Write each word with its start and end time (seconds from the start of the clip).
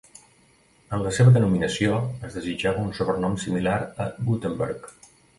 En 0.97 1.01
la 1.07 1.09
seva 1.17 1.33
denominació, 1.33 1.99
es 2.29 2.37
desitjava 2.37 2.85
un 2.85 2.89
sobrenom 2.99 3.35
similar 3.43 3.75
a 4.07 4.07
"Gutenberg". 4.31 4.89